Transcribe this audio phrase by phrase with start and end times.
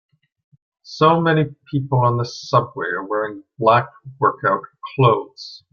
[0.81, 3.87] So many people on the subway are wearing black
[4.19, 4.63] workout
[4.95, 5.63] clothes.